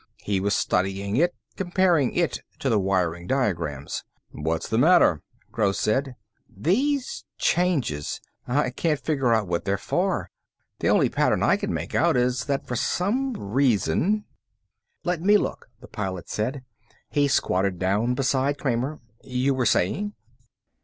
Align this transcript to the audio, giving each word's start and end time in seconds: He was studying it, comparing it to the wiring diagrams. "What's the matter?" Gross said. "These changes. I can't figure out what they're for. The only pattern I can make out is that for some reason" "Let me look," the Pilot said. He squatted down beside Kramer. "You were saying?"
He 0.23 0.39
was 0.39 0.55
studying 0.55 1.15
it, 1.15 1.35
comparing 1.55 2.11
it 2.15 2.41
to 2.57 2.71
the 2.71 2.79
wiring 2.79 3.27
diagrams. 3.27 4.03
"What's 4.31 4.67
the 4.67 4.79
matter?" 4.79 5.21
Gross 5.51 5.79
said. 5.79 6.15
"These 6.49 7.23
changes. 7.37 8.19
I 8.47 8.71
can't 8.71 8.99
figure 8.99 9.31
out 9.31 9.47
what 9.47 9.63
they're 9.63 9.77
for. 9.77 10.31
The 10.79 10.89
only 10.89 11.07
pattern 11.09 11.43
I 11.43 11.55
can 11.55 11.71
make 11.71 11.93
out 11.93 12.17
is 12.17 12.45
that 12.45 12.65
for 12.65 12.75
some 12.75 13.33
reason" 13.33 14.25
"Let 15.03 15.21
me 15.21 15.37
look," 15.37 15.69
the 15.81 15.87
Pilot 15.87 16.29
said. 16.29 16.63
He 17.11 17.27
squatted 17.27 17.77
down 17.77 18.15
beside 18.15 18.57
Kramer. 18.57 18.97
"You 19.23 19.53
were 19.53 19.67
saying?" 19.67 20.15